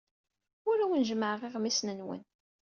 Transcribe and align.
Ur 0.69 0.77
awen-jemmɛeɣ 0.79 1.41
iɣmisen-nwen. 1.47 2.21